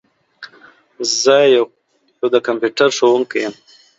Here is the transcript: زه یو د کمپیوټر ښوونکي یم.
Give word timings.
زه 1.19 1.35
یو 1.55 1.65
د 2.33 2.35
کمپیوټر 2.47 2.89
ښوونکي 2.97 3.37
یم. 3.43 3.53